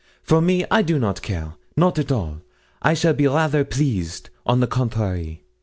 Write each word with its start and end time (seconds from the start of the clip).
For 0.23 0.41
me 0.41 0.65
I 0.71 0.81
do 0.81 0.97
not 0.97 1.21
care 1.21 1.53
not 1.77 1.99
at 1.99 2.11
all 2.11 2.41
I 2.81 2.95
shall 2.95 3.13
be 3.13 3.27
rather 3.27 3.63
pleased, 3.63 4.31
on 4.47 4.59
the 4.59 4.65
contrary. 4.65 5.43